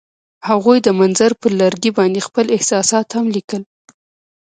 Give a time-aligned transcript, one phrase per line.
[0.49, 3.61] هغوی د منظر پر لرګي باندې خپل احساسات هم لیکل.